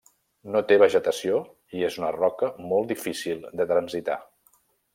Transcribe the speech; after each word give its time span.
No 0.53 0.61
té 0.69 0.77
vegetació 0.83 1.41
i 1.81 1.85
és 1.89 1.97
una 2.01 2.09
roca 2.17 2.49
molt 2.71 2.89
difícil 2.93 3.45
de 3.61 3.69
transitar. 3.73 4.17